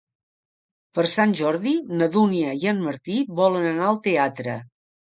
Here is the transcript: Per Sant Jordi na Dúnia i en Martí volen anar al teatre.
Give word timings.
Per 0.99 1.05
Sant 1.11 1.35
Jordi 1.41 1.75
na 2.01 2.09
Dúnia 2.17 2.57
i 2.65 2.73
en 2.75 2.83
Martí 2.89 3.21
volen 3.45 3.71
anar 3.77 3.89
al 3.93 4.05
teatre. 4.11 4.61